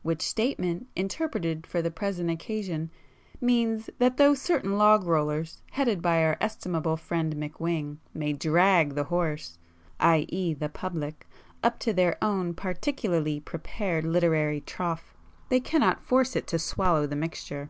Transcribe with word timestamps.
Which 0.00 0.22
statement, 0.22 0.86
interpreted 0.96 1.66
for 1.66 1.82
the 1.82 1.90
present 1.90 2.30
occasion, 2.30 2.88
means 3.38 3.90
that 3.98 4.16
though 4.16 4.32
certain 4.32 4.78
log 4.78 5.04
rollers, 5.04 5.60
headed 5.72 6.00
by 6.00 6.24
our 6.24 6.38
estimable 6.40 6.96
friend 6.96 7.34
McWhing, 7.36 7.98
may 8.14 8.32
drag 8.32 8.94
the 8.94 9.04
horse—i.e. 9.04 10.54
the 10.54 10.68
public, 10.70 11.28
up 11.62 11.78
to 11.80 11.92
their 11.92 12.16
own 12.24 12.54
particularly 12.54 13.40
prepared 13.40 14.06
literary 14.06 14.62
trough, 14.62 15.12
they 15.50 15.60
cannot 15.60 16.00
force 16.02 16.34
it 16.34 16.46
to 16.46 16.58
swallow 16.58 17.06
the 17.06 17.14
mixture. 17.14 17.68